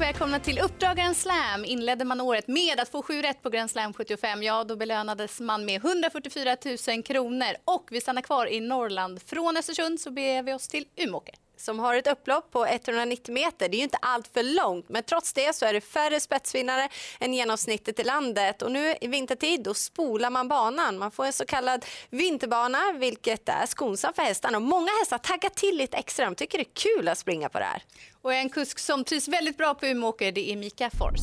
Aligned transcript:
och 0.00 0.04
välkomna 0.06 0.38
till 0.38 0.58
Uppdrag 0.58 0.96
Grand 0.96 1.16
Slam. 1.16 1.64
Inledde 1.64 2.04
man 2.04 2.20
året 2.20 2.48
med 2.48 2.80
att 2.80 2.88
få 2.88 3.02
sju 3.02 3.22
rätt 3.22 3.42
på 3.42 3.50
Grand 3.50 3.70
Slam 3.70 3.92
75, 3.92 4.42
ja 4.42 4.64
då 4.64 4.76
belönades 4.76 5.40
man 5.40 5.64
med 5.64 5.76
144 5.76 6.56
000 6.88 7.02
kronor. 7.02 7.54
Och 7.64 7.88
vi 7.90 8.00
stannar 8.00 8.22
kvar 8.22 8.46
i 8.46 8.60
Norrland. 8.60 9.22
Från 9.22 9.56
Östersund 9.56 10.00
så 10.00 10.10
beger 10.10 10.42
vi 10.42 10.52
oss 10.52 10.68
till 10.68 10.84
Umeåker 10.96 11.34
som 11.60 11.78
har 11.78 11.94
ett 11.94 12.06
upplopp 12.06 12.50
på 12.50 12.66
190 12.66 13.34
meter. 13.34 13.68
Det 13.68 13.76
är 13.76 13.78
ju 13.78 13.84
inte 13.84 13.98
allt 14.02 14.28
för 14.28 14.42
långt, 14.42 14.88
men 14.88 15.02
trots 15.02 15.32
det 15.32 15.56
så 15.56 15.66
är 15.66 15.72
det 15.72 15.80
färre 15.80 16.20
spetsvinnare 16.20 16.88
än 17.20 17.34
genomsnittet 17.34 18.00
i 18.00 18.04
landet. 18.04 18.62
Och 18.62 18.72
nu 18.72 18.94
i 19.00 19.06
vintertid 19.06 19.62
då 19.62 19.74
spolar 19.74 20.30
man 20.30 20.48
banan. 20.48 20.98
Man 20.98 21.10
får 21.10 21.24
en 21.24 21.32
så 21.32 21.46
kallad 21.46 21.84
vinterbana, 22.10 22.92
vilket 22.92 23.48
är 23.48 23.66
skonsamt 23.66 24.16
för 24.16 24.22
hästarna. 24.22 24.58
Och 24.58 24.62
många 24.62 24.90
hästar 25.00 25.18
taggar 25.18 25.50
till 25.50 25.76
lite 25.76 25.96
extra. 25.96 26.24
De 26.24 26.34
tycker 26.34 26.58
det 26.58 26.64
är 26.64 26.96
kul 26.96 27.08
att 27.08 27.18
springa 27.18 27.48
på 27.48 27.58
det 27.58 27.64
här. 27.64 27.82
Och 28.22 28.34
en 28.34 28.48
kusk 28.48 28.78
som 28.78 29.04
trivs 29.04 29.28
väldigt 29.28 29.56
bra 29.56 29.74
på 29.74 29.86
Umeåker, 29.86 30.32
det 30.32 30.52
är 30.52 30.56
Mika 30.56 30.90
Fors. 30.90 31.20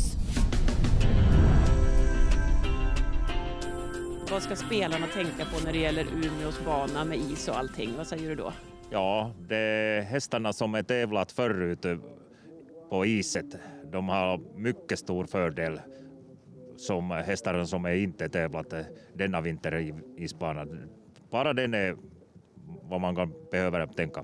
Vad 4.31 4.43
ska 4.43 4.55
spelarna 4.55 5.07
tänka 5.07 5.45
på 5.45 5.65
när 5.65 5.73
det 5.73 5.79
gäller 5.79 6.03
Umeås 6.03 6.59
bana 6.65 7.05
med 7.05 7.17
is 7.17 7.47
och 7.47 7.57
allting? 7.57 7.93
Vad 7.97 8.07
säger 8.07 8.29
du 8.29 8.35
då? 8.35 8.53
Ja, 8.89 9.31
det 9.47 9.57
är 9.57 10.01
hästarna 10.01 10.53
som 10.53 10.75
är 10.75 10.83
tävlat 10.83 11.31
förut 11.31 11.85
på 12.89 13.05
iset. 13.05 13.45
De 13.91 14.09
har 14.09 14.39
mycket 14.55 14.99
stor 14.99 15.25
fördel 15.25 15.79
som 16.77 17.11
hästarna 17.11 17.65
som 17.65 17.85
är 17.85 17.93
inte 17.93 18.29
tävlat 18.29 18.73
denna 19.13 19.41
vinter 19.41 19.75
i 19.75 19.93
isbanan. 20.17 20.89
Bara 21.29 21.53
den 21.53 21.73
är 21.73 21.97
vad 22.81 23.01
man 23.01 23.15
kan 23.15 23.33
behöver 23.51 23.87
tänka. 23.87 24.23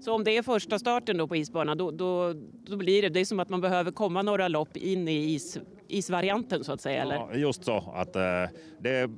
Så 0.00 0.14
om 0.14 0.24
det 0.24 0.36
är 0.36 0.42
första 0.42 0.78
starten 0.78 1.16
då 1.16 1.28
på 1.28 1.36
isbanan, 1.36 1.78
då, 1.78 1.90
då, 1.90 2.32
då, 2.66 2.76
blir 2.76 3.02
det, 3.02 3.08
det 3.08 3.20
är 3.20 3.24
som 3.24 3.40
att 3.40 3.48
man 3.48 3.60
behöver 3.60 3.90
komma 3.90 4.22
några 4.22 4.48
lopp 4.48 4.76
in 4.76 5.08
i 5.08 5.34
is, 5.34 5.58
isvarianten 5.88 6.64
så 6.64 6.72
att 6.72 6.80
säga? 6.80 7.02
Eller? 7.02 7.14
Ja, 7.14 7.34
just 7.34 7.64
så. 7.64 7.76
Att, 7.94 8.16
uh, 8.16 8.56
det 8.78 8.90
är 8.90 9.10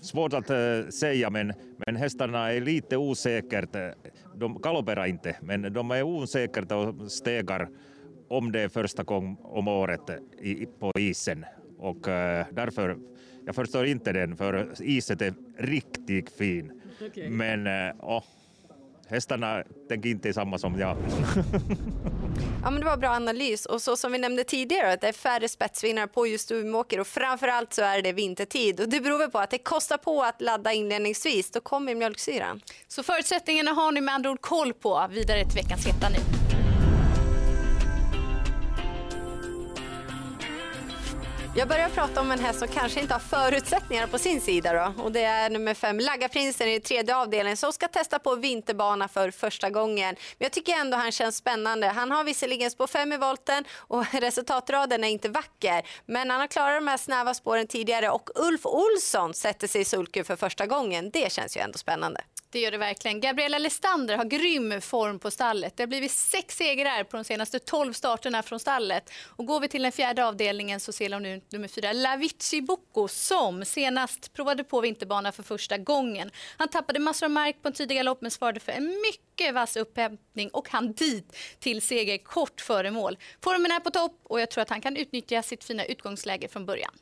svårt 0.00 0.32
att 0.32 0.50
uh, 0.50 0.88
säga, 0.88 1.30
men, 1.30 1.52
men 1.86 1.96
hästarna 1.96 2.52
är 2.52 2.60
lite 2.60 2.96
osäkert. 2.96 3.76
De 4.34 4.60
galopperar 4.62 5.06
inte, 5.06 5.36
men 5.42 5.72
de 5.72 5.90
är 5.90 6.02
osäkert 6.02 6.72
och 6.72 7.10
stegar 7.12 7.68
om 8.28 8.52
det 8.52 8.60
är 8.60 8.68
första 8.68 9.02
gången 9.02 9.36
om 9.42 9.68
året 9.68 10.10
i, 10.40 10.66
på 10.78 10.92
isen. 10.98 11.44
Och 11.78 11.96
uh, 11.96 12.44
därför, 12.52 12.98
jag 13.46 13.54
förstår 13.54 13.86
inte 13.86 14.12
den, 14.12 14.36
för 14.36 14.72
iset 14.82 15.22
är 15.22 15.34
riktigt 15.58 16.30
fin. 16.30 16.80
Okay. 17.06 17.30
Men 17.30 17.66
uh, 17.66 18.22
hästarna 19.08 19.64
tänker 19.88 20.10
inte 20.10 20.32
samma 20.32 20.58
som 20.58 20.78
jag. 20.78 20.96
ja, 22.62 22.70
men 22.70 22.80
det 22.80 22.86
var 22.86 22.96
bra 22.96 23.10
analys. 23.10 23.66
Och 23.66 23.82
så 23.82 23.96
som 23.96 24.12
vi 24.12 24.18
nämnde 24.18 24.44
tidigare, 24.44 24.92
att 24.92 25.00
det 25.00 25.08
är 25.08 25.12
färre 25.12 25.48
spetsvinnare 25.48 26.06
på 26.06 26.26
just 26.26 26.50
Umeåker 26.50 27.00
och 27.00 27.06
framförallt 27.06 27.74
så 27.74 27.82
är 27.82 28.02
det 28.02 28.12
vintertid. 28.12 28.80
Och 28.80 28.88
det 28.88 29.00
beror 29.00 29.26
på 29.26 29.38
att 29.38 29.50
det 29.50 29.58
kostar 29.58 29.96
på 29.96 30.22
att 30.22 30.40
ladda 30.40 30.72
inledningsvis. 30.72 31.50
Då 31.50 31.60
kommer 31.60 31.94
mjölksyran. 31.94 32.60
Så 32.88 33.02
förutsättningarna 33.02 33.70
har 33.70 33.92
ni 33.92 34.00
med 34.00 34.14
andra 34.14 34.30
ord 34.30 34.40
koll 34.40 34.72
på. 34.72 35.06
Vidare 35.10 35.44
till 35.44 35.54
veckans 35.54 35.86
heta 35.86 36.08
nu. 36.08 36.39
Jag 41.56 41.68
börjar 41.68 41.88
prata 41.88 42.20
om 42.20 42.30
en 42.30 42.38
häst 42.38 42.58
som 42.58 42.68
kanske 42.68 43.00
inte 43.00 43.14
har 43.14 43.20
förutsättningar 43.20 44.06
på 44.06 44.18
sin 44.18 44.40
sida 44.40 44.72
då. 44.72 45.02
Och 45.02 45.12
det 45.12 45.22
är 45.22 45.50
nummer 45.50 45.74
fem, 45.74 46.00
Laggaprinsen 46.00 46.68
i 46.68 46.80
tredje 46.80 47.16
avdelningen 47.16 47.56
som 47.56 47.72
ska 47.72 47.88
testa 47.88 48.18
på 48.18 48.34
vinterbana 48.34 49.08
för 49.08 49.30
första 49.30 49.70
gången. 49.70 50.14
Men 50.38 50.44
jag 50.44 50.52
tycker 50.52 50.72
ändå 50.72 50.96
han 50.96 51.12
känns 51.12 51.36
spännande. 51.36 51.86
Han 51.86 52.10
har 52.10 52.24
visserligen 52.24 52.70
spår 52.70 52.86
fem 52.86 53.12
i 53.12 53.16
volten 53.16 53.64
och 53.76 54.04
resultatraden 54.14 55.04
är 55.04 55.08
inte 55.08 55.28
vacker. 55.28 55.82
Men 56.06 56.30
han 56.30 56.40
har 56.40 56.46
klarat 56.46 56.80
de 56.80 56.88
här 56.88 56.96
snäva 56.96 57.34
spåren 57.34 57.66
tidigare 57.66 58.10
och 58.10 58.30
Ulf 58.34 58.66
Olsson 58.66 59.34
sätter 59.34 59.68
sig 59.68 59.80
i 59.80 59.84
sulky 59.84 60.24
för 60.24 60.36
första 60.36 60.66
gången. 60.66 61.10
Det 61.10 61.32
känns 61.32 61.56
ju 61.56 61.60
ändå 61.60 61.78
spännande. 61.78 62.20
Det 62.52 62.60
gör 62.60 62.70
det 62.70 62.78
verkligen. 62.78 63.20
Gabriella 63.20 63.58
Lestander 63.58 64.16
har 64.16 64.24
grym 64.24 64.80
form 64.80 65.18
på 65.18 65.30
stallet. 65.30 65.76
Det 65.76 65.82
har 65.82 65.88
blivit 65.88 66.12
sex 66.12 66.56
segrar 66.56 67.04
på 67.04 67.16
de 67.16 67.24
senaste 67.24 67.58
tolv 67.58 67.92
starterna 67.92 68.42
från 68.42 68.60
stallet. 68.60 69.10
Och 69.26 69.46
går 69.46 69.60
vi 69.60 69.68
till 69.68 69.82
den 69.82 69.92
fjärde 69.92 70.26
avdelningen 70.26 70.80
så 70.80 70.92
ser 70.92 71.12
hon 71.12 71.22
nu 71.22 71.40
nummer 71.48 71.68
fyra, 71.68 71.92
Lavici 71.92 72.60
Bocco, 72.60 73.08
som 73.08 73.64
senast 73.64 74.32
provade 74.32 74.64
på 74.64 74.80
vinterbana 74.80 75.32
för 75.32 75.42
första 75.42 75.78
gången. 75.78 76.30
Han 76.56 76.68
tappade 76.68 76.98
massor 76.98 77.26
av 77.26 77.30
mark 77.30 77.62
på 77.62 77.68
en 77.68 77.74
tidig 77.74 77.96
galopp 77.96 78.22
men 78.22 78.30
svarade 78.30 78.60
för 78.60 78.72
en 78.72 78.86
mycket 78.86 79.54
vass 79.54 79.76
upphämtning 79.76 80.48
och 80.48 80.68
han 80.70 80.92
dit 80.92 81.36
till 81.58 81.82
seger 81.82 82.18
kort 82.18 82.60
före 82.60 82.90
mål. 82.90 83.18
Formen 83.42 83.70
är 83.70 83.80
på 83.80 83.90
topp 83.90 84.20
och 84.22 84.40
jag 84.40 84.50
tror 84.50 84.62
att 84.62 84.70
han 84.70 84.80
kan 84.80 84.96
utnyttja 84.96 85.42
sitt 85.42 85.64
fina 85.64 85.84
utgångsläge 85.84 86.48
från 86.48 86.66
början. 86.66 86.92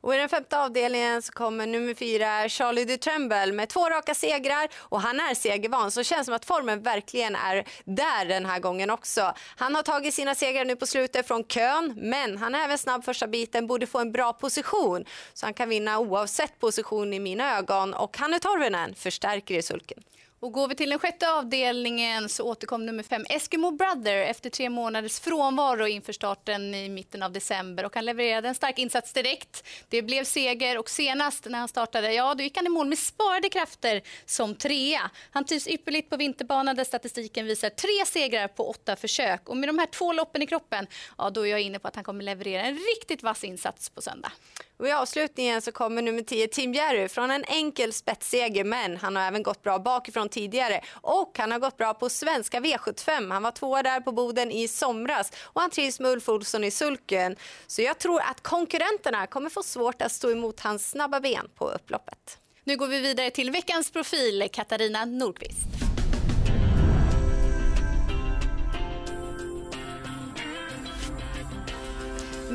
Och 0.00 0.14
I 0.14 0.18
den 0.18 0.28
femte 0.28 0.58
avdelningen 0.58 1.22
så 1.22 1.32
kommer 1.32 1.66
nummer 1.66 1.94
fyra 1.94 2.48
Charlie 2.48 2.84
de 2.84 2.98
Tremble 2.98 3.52
med 3.52 3.68
två 3.68 3.90
raka 3.90 4.14
segrar 4.14 4.68
och 4.76 5.00
han 5.00 5.20
är 5.20 5.34
segervan 5.34 5.90
så 5.90 6.00
det 6.00 6.04
känns 6.04 6.24
som 6.26 6.34
att 6.34 6.44
formen 6.44 6.82
verkligen 6.82 7.36
är 7.36 7.64
där 7.84 8.24
den 8.24 8.46
här 8.46 8.60
gången 8.60 8.90
också. 8.90 9.34
Han 9.56 9.74
har 9.74 9.82
tagit 9.82 10.14
sina 10.14 10.34
segrar 10.34 10.64
nu 10.64 10.76
på 10.76 10.86
slutet 10.86 11.26
från 11.26 11.44
kön 11.44 11.94
men 11.96 12.36
han 12.36 12.54
är 12.54 12.64
även 12.64 12.78
snabb 12.78 13.04
första 13.04 13.26
biten, 13.26 13.66
borde 13.66 13.86
få 13.86 13.98
en 13.98 14.12
bra 14.12 14.32
position 14.32 15.04
så 15.34 15.46
han 15.46 15.54
kan 15.54 15.68
vinna 15.68 15.98
oavsett 15.98 16.60
position 16.60 17.14
i 17.14 17.20
mina 17.20 17.58
ögon 17.58 17.94
och 17.94 18.16
Hanne 18.18 18.38
Torvinen 18.38 18.94
förstärker 18.94 19.54
i 19.54 19.62
sulken. 19.62 20.02
Och 20.40 20.52
går 20.52 20.68
vi 20.68 20.74
till 20.74 20.90
den 20.90 20.98
sjätte 20.98 21.32
avdelningen 21.32 22.28
så 22.28 22.44
återkom 22.44 22.86
nummer 22.86 23.02
fem 23.02 23.26
Eskimo 23.28 23.70
Brother 23.70 24.16
efter 24.16 24.50
tre 24.50 24.70
månaders 24.70 25.20
frånvaro 25.20 25.86
inför 25.86 26.12
starten 26.12 26.74
i 26.74 26.88
mitten 26.88 27.22
av 27.22 27.32
december 27.32 27.84
och 27.84 27.94
han 27.94 28.04
levererade 28.04 28.48
en 28.48 28.54
stark 28.54 28.78
insats 28.78 29.12
direkt. 29.12 29.66
Det 29.88 30.02
blev 30.02 30.24
seger 30.24 30.78
och 30.78 30.90
senast 30.90 31.46
när 31.50 31.58
han 31.58 31.68
startade, 31.68 32.12
ja 32.12 32.34
då 32.34 32.42
gick 32.42 32.56
han 32.56 32.66
i 32.66 32.68
mål 32.68 32.88
med 32.88 32.98
sparade 32.98 33.48
krafter 33.48 34.02
som 34.26 34.54
trea. 34.54 35.10
Han 35.30 35.44
trivs 35.44 35.68
ypperligt 35.68 36.10
på 36.10 36.16
vinterbanan 36.16 36.76
där 36.76 36.84
statistiken 36.84 37.46
visar 37.46 37.70
tre 37.70 38.06
segrar 38.06 38.48
på 38.48 38.68
åtta 38.68 38.96
försök 38.96 39.48
och 39.48 39.56
med 39.56 39.68
de 39.68 39.78
här 39.78 39.86
två 39.86 40.12
loppen 40.12 40.42
i 40.42 40.46
kroppen, 40.46 40.86
ja 41.18 41.30
då 41.30 41.46
är 41.46 41.50
jag 41.50 41.60
inne 41.60 41.78
på 41.78 41.88
att 41.88 41.94
han 41.94 42.04
kommer 42.04 42.24
leverera 42.24 42.62
en 42.62 42.78
riktigt 42.96 43.22
vass 43.22 43.44
insats 43.44 43.90
på 43.90 44.02
söndag. 44.02 44.32
Och 44.78 44.88
I 44.88 44.92
avslutningen 44.92 45.62
så 45.62 45.72
kommer 45.72 46.02
nummer 46.02 46.22
10 46.22 46.48
Tim 46.48 46.74
Jerry 46.74 47.08
från 47.08 47.30
en 47.30 47.44
enkel 47.44 47.92
spetsseger 47.92 48.64
men 48.64 48.96
han 48.96 49.16
har 49.16 49.22
även 49.22 49.42
gått 49.42 49.62
bra 49.62 49.78
bakifrån 49.78 50.28
tidigare 50.28 50.80
och 50.92 51.38
han 51.38 51.52
har 51.52 51.58
gått 51.58 51.76
bra 51.76 51.94
på 51.94 52.08
svenska 52.08 52.60
V75. 52.60 53.32
Han 53.32 53.42
var 53.42 53.50
tvåa 53.50 53.82
där 53.82 54.00
på 54.00 54.12
Boden 54.12 54.50
i 54.50 54.68
somras 54.68 55.32
och 55.42 55.60
han 55.60 55.70
trivs 55.70 56.00
med 56.00 56.10
Ulf 56.10 56.28
Olsson 56.28 56.64
i 56.64 56.70
sulken. 56.70 57.36
Så 57.66 57.82
jag 57.82 57.98
tror 57.98 58.20
att 58.20 58.40
konkurrenterna 58.40 59.26
kommer 59.26 59.50
få 59.50 59.62
svårt 59.62 60.02
att 60.02 60.12
stå 60.12 60.30
emot 60.30 60.60
hans 60.60 60.90
snabba 60.90 61.20
ben 61.20 61.50
på 61.54 61.70
upploppet. 61.70 62.38
Nu 62.64 62.76
går 62.76 62.86
vi 62.86 63.00
vidare 63.00 63.30
till 63.30 63.50
veckans 63.50 63.90
profil, 63.90 64.48
Katarina 64.52 65.04
Nordqvist. 65.04 65.75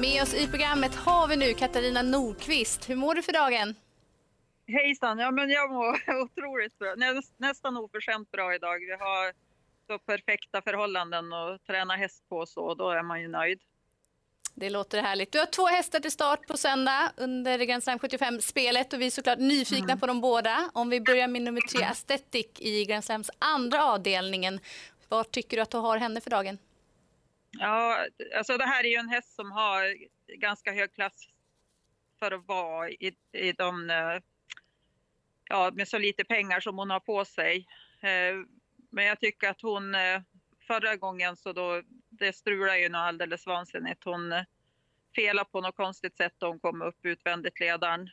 Med 0.02 0.22
oss 0.22 0.34
i 0.34 0.48
programmet 0.48 0.96
har 0.96 1.28
vi 1.28 1.36
nu 1.36 1.54
Katarina 1.54 2.02
Nordqvist. 2.02 2.90
Hur 2.90 2.96
mår 2.96 3.16
du 3.16 3.22
för 3.22 3.34
dagen? 3.34 3.76
Hejsan, 4.68 5.20
ja 5.20 5.32
men 5.32 5.50
jag 5.50 5.72
mår 5.72 5.94
otroligt 6.24 6.80
bra. 6.80 6.96
nästan 7.38 7.78
oförskämt 7.78 8.32
bra 8.32 8.56
idag. 8.56 8.80
Vi 8.80 8.92
har 8.92 9.34
så 9.88 10.00
perfekta 10.00 10.62
förhållanden 10.62 11.34
att 11.34 11.64
träna 11.64 11.96
häst 11.96 12.24
på 12.30 12.46
så 12.46 12.74
då 12.74 12.90
är 12.90 13.04
man 13.04 13.22
ju 13.22 13.28
nöjd. 13.28 13.60
Det 14.56 14.70
låter 14.70 15.02
härligt. 15.02 15.32
Du 15.32 15.40
har 15.40 15.46
två 15.46 15.68
hästar 15.68 16.00
till 16.00 16.12
start 16.12 16.48
på 16.48 16.58
söndag 16.58 17.12
under 17.18 17.60
Grand 17.60 17.84
Slam 17.84 17.98
75-spelet 17.98 18.94
och 18.94 19.02
vi 19.02 19.06
är 19.06 19.12
såklart 19.12 19.40
nyfikna 19.40 19.92
mm. 19.92 20.00
på 20.00 20.08
dem 20.08 20.22
båda. 20.22 20.70
Om 20.74 20.90
vi 20.90 21.02
börjar 21.02 21.28
med 21.28 21.42
nummer 21.42 21.62
tre, 21.62 21.84
Aesthetic 21.84 22.48
i 22.60 22.86
Grand 22.86 23.04
Slams 23.04 23.30
andra 23.40 23.84
avdelningen. 23.84 24.60
Vad 25.10 25.32
tycker 25.32 25.58
du 25.58 25.64
att 25.64 25.72
du 25.72 25.78
har 25.78 25.98
henne 25.98 26.22
för 26.22 26.30
dagen? 26.30 26.58
Ja, 27.60 28.06
alltså 28.38 28.58
det 28.58 28.66
här 28.66 28.84
är 28.84 28.90
ju 28.90 28.96
en 28.96 29.10
häst 29.10 29.36
som 29.36 29.52
har 29.52 29.96
ganska 30.28 30.74
hög 30.74 30.94
klass 30.94 31.28
för 32.20 32.32
att 32.32 32.48
vara 32.48 32.90
i, 32.90 33.16
i 33.32 33.52
de, 33.52 33.90
eh, 33.90 34.20
ja, 35.50 35.72
med 35.74 35.88
så 35.88 35.98
lite 35.98 36.24
pengar 36.24 36.60
som 36.60 36.78
hon 36.78 36.90
har 36.90 37.00
på 37.00 37.26
sig. 37.26 37.68
Eh, 38.02 38.36
men 38.90 39.06
jag 39.06 39.20
tycker 39.20 39.50
att 39.50 39.62
hon 39.62 39.96
eh, 39.96 40.22
förra 40.68 40.96
gången 40.96 41.38
så 41.38 41.54
då, 41.54 41.82
det 42.10 42.34
strulade 42.34 42.80
ju 42.80 42.90
något 42.90 43.00
alldeles 43.00 43.46
vansinnigt. 43.46 44.04
Hon 44.04 44.34
felade 45.16 45.50
på 45.52 45.62
något 45.62 45.76
konstigt 45.76 46.18
sätt 46.18 46.34
då 46.38 46.48
hon 46.48 46.60
kom 46.60 46.82
upp 46.82 47.06
utvändigt 47.06 47.60
ledaren 47.60 48.10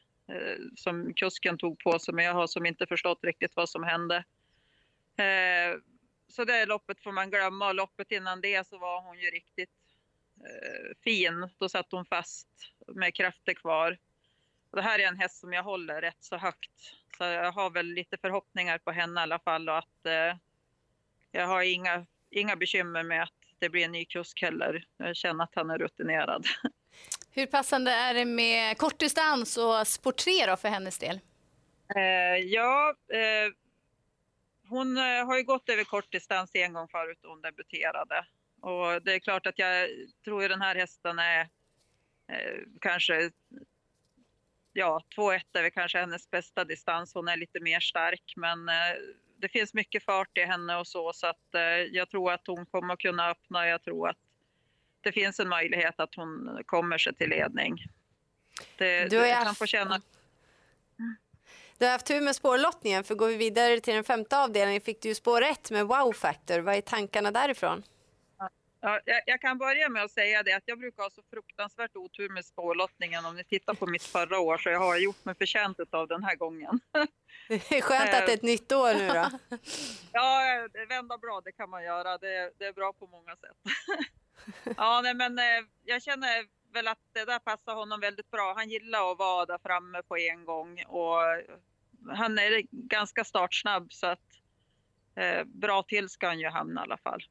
som 0.77 1.15
kusken 1.15 1.59
tog 1.59 1.79
på 1.79 1.99
sig 1.99 2.15
men 2.15 2.25
jag 2.25 2.35
har 2.35 2.47
som 2.47 2.67
inte 2.67 2.87
förstått 2.87 3.19
riktigt 3.23 3.53
vad 3.57 3.69
som 3.69 3.83
hände 3.83 4.25
så 6.29 6.45
det 6.45 6.67
loppet 6.67 7.01
får 7.01 7.13
man 7.13 7.31
glömma 7.31 7.69
och 7.69 7.75
loppet 7.75 8.13
innan 8.13 8.41
det 8.41 8.67
så 8.67 8.79
var 8.79 9.03
hon 9.03 9.19
ju 9.19 9.31
riktigt 9.31 9.71
eh, 10.41 10.97
fin. 11.05 11.49
Då 11.59 11.69
satt 11.69 11.93
hon 11.93 12.05
fast 12.05 12.49
med 12.87 13.15
krafter 13.15 13.55
kvar. 13.55 13.99
Och 14.71 14.77
det 14.77 14.83
här 14.83 14.99
är 14.99 15.07
en 15.09 15.19
häst 15.19 15.41
som 15.41 15.53
jag 15.53 15.63
håller 15.63 16.01
rätt 16.01 16.17
så 16.21 16.37
högt. 16.37 16.95
Så 17.19 17.25
jag 17.25 17.53
har 17.53 17.71
väl 17.71 17.87
lite 17.87 18.17
förhoppningar 18.17 18.79
på 18.79 18.91
henne 18.91 19.21
i 19.21 19.23
alla 19.23 19.39
fall 19.39 19.69
och 19.69 19.79
att 19.79 20.07
eh, 20.07 20.37
jag 21.33 21.47
har 21.47 21.63
inga, 21.63 22.07
inga 22.31 22.57
bekymmer 22.57 23.03
med 23.03 23.23
att 23.23 23.33
det 23.59 23.69
blir 23.69 23.85
en 23.85 23.93
ny 23.93 24.05
kusk 24.05 24.43
heller. 24.43 24.87
Jag 24.97 25.17
känner 25.17 25.45
att 25.45 25.55
han 25.55 25.71
är 25.71 25.79
rutinerad. 25.79 26.47
Hur 27.31 27.47
passande 27.47 27.91
är 27.91 28.15
det 28.15 28.25
med 28.25 28.79
kortdistans 28.79 29.57
och 29.57 29.87
sport 29.87 30.17
3 30.17 30.47
då 30.47 30.57
för 30.57 30.69
hennes 30.69 30.99
del? 30.99 31.21
Eh, 31.97 32.45
ja, 32.45 32.95
eh, 33.13 33.53
hon 34.69 34.97
eh, 34.97 35.27
har 35.27 35.37
ju 35.37 35.43
gått 35.43 35.69
över 35.69 35.85
kortdistans 35.85 36.51
en 36.55 36.73
gång 36.73 36.89
förut 36.89 37.25
och 37.25 37.31
hon 37.31 37.41
debuterade. 37.41 38.27
Och 38.61 39.03
det 39.03 39.15
är 39.15 39.19
klart 39.19 39.47
att 39.47 39.59
jag 39.59 39.89
tror 40.25 40.45
att 40.45 40.51
den 40.51 40.63
här 40.63 40.75
hästen 40.75 41.19
är 41.19 41.41
eh, 42.29 42.59
kanske 42.81 43.31
ja, 44.73 45.03
2-1 45.17 45.41
är 45.53 45.63
väl 45.63 45.71
kanske 45.71 45.99
hennes 45.99 46.31
bästa 46.31 46.65
distans. 46.65 47.15
Hon 47.15 47.29
är 47.29 47.37
lite 47.37 47.61
mer 47.61 47.81
stark, 47.81 48.33
men 48.37 48.69
eh, 48.69 48.75
det 49.37 49.49
finns 49.49 49.75
mycket 49.75 50.05
fart 50.05 50.39
i 50.39 50.45
henne 50.45 50.77
och 50.77 50.87
så, 50.87 51.13
så 51.13 51.27
att 51.27 51.55
eh, 51.55 51.63
jag 51.63 52.11
tror 52.11 52.33
att 52.33 52.47
hon 52.47 52.67
kommer 52.67 52.95
att 52.95 53.01
kunna 53.01 53.31
öppna. 53.31 53.69
Jag 53.69 53.83
tror 53.83 54.09
att 54.09 54.17
det 55.01 55.13
finns 55.13 55.41
en 55.41 55.49
möjlighet 55.49 56.01
att 56.01 56.15
hon 56.15 56.63
kommer 56.67 56.99
sig 56.99 57.15
till 57.15 57.31
ledning. 57.31 57.85
Det, 58.77 59.11
Du 59.11 59.17
ju 59.17 59.23
det, 59.23 59.41
kan 59.45 59.55
få 59.55 59.67
känna 59.67 60.01
Du 61.79 61.85
har 61.85 61.93
haft 61.93 62.07
tur 62.07 62.21
med 62.21 62.37
spårlottningen 62.37 63.05
för 63.05 63.15
går 63.15 63.29
vi 63.29 63.37
vidare 63.37 63.81
till 63.81 63.95
den 63.95 64.05
femte 64.05 64.39
avdelningen 64.39 64.81
fick 64.81 65.03
du 65.03 65.09
ju 65.09 65.15
spår 65.15 65.41
rätt 65.41 65.71
med 65.71 65.87
wow 65.87 66.13
factor. 66.13 66.59
Vad 66.59 66.75
är 66.75 66.81
tankarna 66.81 67.31
därifrån? 67.31 67.83
Ja, 68.81 69.01
jag, 69.05 69.23
jag 69.27 69.41
kan 69.41 69.59
börja 69.59 69.89
med 69.89 70.05
att 70.05 70.11
säga 70.11 70.43
det 70.43 70.53
att 70.53 70.63
jag 70.67 70.79
brukar 70.79 71.03
ha 71.03 71.11
så 71.11 71.23
fruktansvärt 71.31 71.97
otur 71.97 72.29
med 72.29 72.45
spårlottningen. 72.45 73.25
Om 73.25 73.37
ni 73.37 73.45
tittar 73.45 73.75
på 73.75 73.87
mitt 73.87 74.03
förra 74.03 74.39
år 74.39 74.59
så 74.59 74.69
jag 74.69 74.79
har 74.79 74.97
gjort 74.97 75.25
mig 75.25 75.35
förtjänt 75.35 75.79
av 75.91 76.09
den 76.09 76.25
här 76.25 76.37
gången. 76.37 76.81
Det 77.49 77.55
är 77.55 77.81
skönt 77.81 78.15
att 78.15 78.27
det 78.27 78.33
är 78.33 78.37
ett 78.37 78.43
nytt 78.43 78.73
år 78.73 78.95
nu 78.95 79.09
då. 79.09 79.57
Ja, 80.13 80.69
vända 80.89 81.19
bra, 81.19 81.41
det 81.45 81.53
kan 81.53 81.71
man 81.71 81.85
göra. 81.85 82.19
Det, 82.19 82.53
det 82.59 82.65
är 82.65 82.73
bra 82.73 82.93
på 82.93 83.07
många 83.07 83.37
sätt. 83.37 83.57
Ja, 84.77 85.01
nej, 85.01 85.15
men 85.15 85.39
eh, 85.39 85.45
jag 85.85 86.03
känner 86.03 86.47
väl 86.73 86.89
att 86.89 86.99
det 87.13 87.25
där 87.25 87.39
passar 87.39 87.75
honom 87.75 88.01
väldigt 88.01 88.31
bra. 88.31 88.55
Han 88.57 88.71
gillar 88.71 89.13
att 89.13 89.19
vara 89.19 89.47
där 89.47 89.59
framme 89.63 90.03
på 90.03 90.17
en 90.17 90.45
gång 90.45 90.85
och 90.87 91.19
han 92.17 92.39
är 92.39 92.63
ganska 92.71 93.25
startsnabb 93.25 93.93
så 93.93 94.07
att 94.07 94.21
eh, 95.15 95.45
bra 95.45 95.83
till 95.83 96.09
ska 96.09 96.27
han 96.27 96.39
ju 96.39 96.49
hamna 96.49 96.81
i 96.81 96.83
alla 96.83 96.97
fall. 96.97 97.23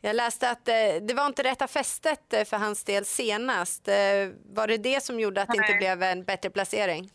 Jag 0.00 0.16
läste 0.16 0.50
att 0.50 0.68
eh, 0.68 0.74
det 1.02 1.14
var 1.14 1.26
inte 1.26 1.42
rätta 1.42 1.68
fästet 1.68 2.32
eh, 2.32 2.44
för 2.44 2.56
hans 2.56 2.84
del 2.84 3.04
senast. 3.04 3.88
Eh, 3.88 4.28
var 4.44 4.66
det 4.66 4.76
det 4.78 5.02
som 5.02 5.20
gjorde 5.20 5.42
att 5.42 5.48
det 5.48 5.56
inte 5.56 5.68
Nej. 5.68 5.78
blev 5.78 6.02
en 6.02 6.24
bättre 6.24 6.50
placering? 6.50 7.10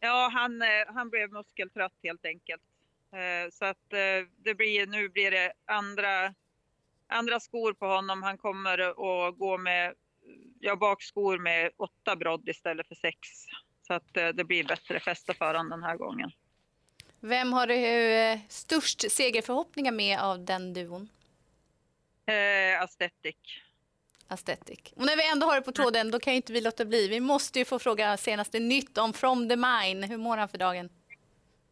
Ja, 0.00 0.30
han, 0.32 0.62
eh, 0.62 0.68
han 0.94 1.10
blev 1.10 1.32
muskeltrött 1.32 1.98
helt 2.02 2.24
enkelt. 2.24 2.62
Eh, 3.12 3.50
Så 3.50 3.64
att 3.64 3.90
det 4.36 4.54
blir, 4.54 4.86
nu 4.86 5.08
blir 5.08 5.30
det 5.30 5.52
andra, 5.64 6.34
andra 7.10 7.40
skor 7.40 7.72
på 7.72 7.86
honom. 7.86 8.22
Han 8.22 8.38
kommer 8.38 8.78
att 8.78 9.38
gå 9.38 9.58
med 9.58 9.94
ja, 10.60 10.76
bakskor 10.76 11.38
med 11.38 11.70
åtta 11.76 12.16
brodd 12.16 12.48
istället 12.48 12.88
för 12.88 12.94
sex. 12.94 13.18
Så 13.86 13.94
att 13.94 14.16
eh, 14.16 14.28
det 14.28 14.44
blir 14.44 14.64
bättre 14.64 15.00
fäste 15.00 15.34
för 15.34 15.54
honom 15.54 15.70
den 15.70 15.82
här 15.82 15.96
gången. 15.96 16.30
Vem 17.20 17.52
har 17.52 17.66
du 17.66 17.74
eh, 17.74 18.38
störst 18.48 19.10
segerförhoppningar 19.12 19.92
med 19.92 20.20
av 20.20 20.44
den 20.44 20.74
duon? 20.74 21.08
Eh, 22.26 22.82
Aesthetic. 22.82 23.36
Aesthetic. 24.28 24.92
Och 24.96 25.06
när 25.06 25.16
vi 25.16 25.30
ändå 25.30 25.46
har 25.46 25.54
det 25.54 25.62
på 25.62 25.72
tråden, 25.72 26.10
då 26.10 26.18
kan 26.20 26.32
ju 26.32 26.36
inte 26.36 26.52
vi 26.52 26.60
låta 26.60 26.84
bli. 26.84 27.08
Vi 27.08 27.20
måste 27.20 27.58
ju 27.58 27.64
få 27.64 27.78
fråga 27.78 28.16
senaste 28.16 28.60
nytt 28.60 28.98
om 28.98 29.12
From 29.12 29.48
the 29.48 29.56
Mine. 29.56 30.06
Hur 30.06 30.18
mår 30.18 30.36
han 30.36 30.48
för 30.48 30.58
dagen? 30.58 30.88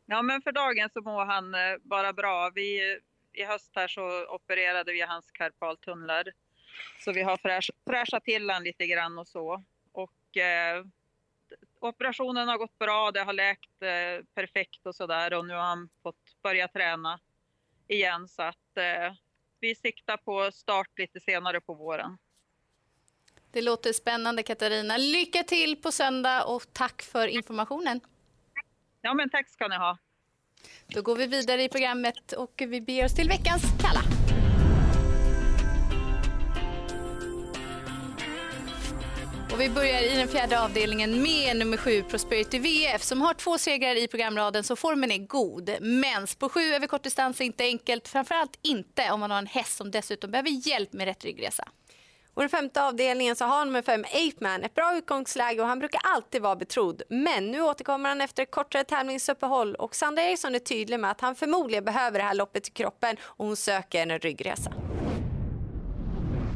Ja, 0.07 0.23
men 0.23 0.43
för 0.43 0.53
dagen 0.53 0.91
så 0.93 1.01
mår 1.01 1.25
han 1.25 1.55
eh, 1.55 1.61
bara 1.83 2.13
bra. 2.13 2.51
Vi, 2.55 2.99
I 3.33 3.45
höst 3.45 3.73
här 3.75 3.89
så 3.89 4.27
opererade 4.27 4.93
vi 4.93 5.01
hans 5.01 5.31
karpaltunnlar. 5.31 6.25
Så 7.01 7.13
vi 7.13 7.23
har 7.23 7.37
fräsch, 7.37 7.71
fräschat 7.87 8.25
till 8.25 8.51
han 8.51 8.65
lite 8.65 8.87
grann 8.87 9.19
och 9.19 9.29
så. 9.29 9.65
Och 9.93 10.37
eh, 10.37 10.85
operationen 11.81 12.49
har 12.49 12.59
gått 12.59 12.79
bra, 12.79 13.11
det 13.11 13.21
har 13.21 13.33
läkt 13.33 13.83
eh, 13.83 14.25
perfekt 14.35 14.87
och 14.87 14.95
sådär. 14.95 15.35
Och 15.35 15.47
nu 15.47 15.55
har 15.55 15.61
han 15.61 15.89
fått 16.03 16.43
börja 16.43 16.69
träna 16.69 17.21
igen. 17.89 18.29
Så 18.29 18.43
att 18.43 18.77
eh, 18.77 19.15
vi 19.61 19.75
siktar 19.75 20.17
på 20.17 20.53
start 20.53 20.99
lite 20.99 21.21
senare 21.21 21.61
på 21.61 21.75
våren. 21.75 22.19
Det 23.51 23.63
låter 23.63 23.93
spännande 23.93 24.43
Katarina. 24.43 24.97
Lycka 24.97 25.43
till 25.43 25.83
på 25.83 25.93
söndag 25.93 26.45
och 26.45 26.73
tack 26.73 27.03
för 27.03 27.29
informationen. 27.29 28.01
Ja, 29.01 29.15
men 29.15 29.31
tack 29.31 29.49
ska 29.49 29.69
ni 29.69 29.77
ha. 29.77 29.99
Då 30.87 31.03
går 31.03 31.17
vi 31.17 31.27
vidare 31.27 31.63
i 31.63 31.69
programmet 31.69 32.33
och 32.33 32.53
vi 32.57 32.81
beger 32.81 33.05
oss 33.05 33.15
till 33.15 33.29
veckans 33.29 33.63
Kalla. 33.81 34.03
Och 39.53 39.61
vi 39.61 39.69
börjar 39.69 40.03
i 40.03 40.17
den 40.17 40.29
fjärde 40.29 40.61
avdelningen 40.61 41.23
med 41.23 41.57
nummer 41.57 41.77
sju 41.77 42.03
Prosperity 42.03 42.59
VF 42.59 43.03
som 43.03 43.21
har 43.21 43.35
två 43.35 43.59
segrar 43.59 43.95
i 43.95 44.09
programraden 44.09 44.65
så 44.65 44.77
formen 44.77 45.11
är 45.11 45.19
god. 45.19 45.71
Men 45.81 46.27
på 46.39 46.49
sju 46.49 46.61
över 46.61 46.87
kortdistans 46.87 47.41
är 47.41 47.45
inte 47.45 47.65
enkelt, 47.65 48.09
framförallt 48.09 48.59
inte 48.63 49.11
om 49.11 49.21
man 49.21 49.31
har 49.31 49.39
en 49.39 49.47
häst 49.47 49.77
som 49.77 49.91
dessutom 49.91 50.31
behöver 50.31 50.69
hjälp 50.69 50.93
med 50.93 51.05
rätt 51.05 51.25
ryggresa. 51.25 51.69
Och 52.39 52.43
den 52.43 52.51
femte 52.51 52.83
avdelningen 52.83 53.37
så 53.37 53.45
har 53.45 53.65
nummer 53.65 53.83
fem 53.83 54.05
Ape 54.05 54.37
Man 54.41 54.65
ett 54.65 54.75
bra 54.75 54.97
utgångsläge 54.97 55.63
och 55.63 55.69
han 55.69 55.79
brukar 55.79 56.01
alltid 56.05 56.43
vara 56.43 56.57
betrodd. 56.57 57.03
Men 57.09 57.51
nu 57.51 57.63
återkommer 57.63 58.09
han 58.09 58.21
efter 58.21 58.43
ett 58.43 58.51
kortare 58.51 58.85
tävlingsuppehåll 58.85 59.75
och 59.75 59.95
Sandra 59.95 60.23
Eriksson 60.23 60.55
är 60.55 60.59
tydlig 60.59 61.01
med 61.01 61.11
att 61.11 61.21
han 61.21 61.35
förmodligen 61.35 61.85
behöver 61.85 62.19
det 62.19 62.25
här 62.25 62.35
loppet 62.35 62.69
i 62.69 62.71
kroppen 62.71 63.17
och 63.23 63.47
hon 63.47 63.57
söker 63.57 64.03
en 64.03 64.19
ryggresa. 64.19 64.73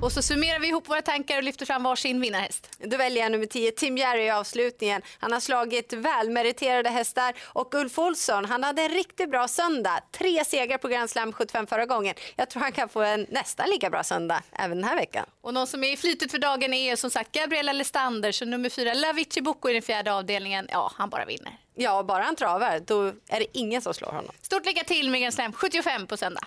Och 0.02 0.12
så 0.12 0.22
summerar 0.22 0.58
vi 0.58 0.68
ihop 0.68 0.88
våra 0.88 1.02
tankar 1.02 1.36
och 1.36 1.42
lyfter 1.42 1.66
fram 1.66 1.82
varsin 1.82 2.20
vinnarhäst. 2.20 2.76
Då 2.78 2.96
väljer 2.96 3.22
jag 3.22 3.32
nummer 3.32 3.46
10, 3.46 3.70
Tim 3.70 3.98
Jerry 3.98 4.22
i 4.22 4.30
avslutningen. 4.30 5.02
Han 5.18 5.32
har 5.32 5.40
slagit 5.40 5.92
välmeriterade 5.92 6.88
hästar 6.88 7.34
och 7.42 7.74
Ulf 7.74 7.98
Olsson, 7.98 8.44
han 8.44 8.64
hade 8.64 8.82
en 8.82 8.88
riktigt 8.88 9.30
bra 9.30 9.48
söndag. 9.48 10.00
Tre 10.10 10.44
segrar 10.44 10.78
på 10.78 10.88
Grand 10.88 11.10
Slam 11.10 11.32
75 11.32 11.66
förra 11.66 11.86
gången. 11.86 12.14
Jag 12.36 12.50
tror 12.50 12.62
han 12.62 12.72
kan 12.72 12.88
få 12.88 13.02
en 13.02 13.26
nästan 13.30 13.70
lika 13.70 13.90
bra 13.90 14.04
söndag 14.04 14.42
även 14.52 14.76
den 14.76 14.88
här 14.88 14.96
veckan. 14.96 15.26
Och 15.40 15.54
någon 15.54 15.66
som 15.66 15.84
är 15.84 15.92
i 15.92 15.96
flytet 15.96 16.30
för 16.30 16.38
dagen 16.38 16.72
är 16.72 16.96
som 16.96 17.10
sagt 17.10 17.32
Gabriella 17.32 17.72
Lestander, 17.72 18.32
så 18.32 18.44
nummer 18.44 18.68
fyra 18.68 18.94
Lavici 18.94 19.40
Bocco 19.40 19.68
i 19.68 19.72
den 19.72 19.82
fjärde 19.82 20.12
avdelningen. 20.12 20.66
Ja, 20.70 20.92
han 20.94 21.10
bara 21.10 21.24
vinner. 21.24 21.56
Ja, 21.74 22.02
bara 22.02 22.22
han 22.22 22.36
travar, 22.36 22.80
då 22.86 23.06
är 23.06 23.40
det 23.40 23.58
ingen 23.58 23.82
som 23.82 23.94
slår 23.94 24.12
honom. 24.12 24.34
Stort 24.42 24.66
lycka 24.66 24.84
till 24.84 25.10
med 25.10 25.20
Grand 25.20 25.34
Slam 25.34 25.52
75 25.52 26.06
på 26.06 26.16
söndag. 26.16 26.46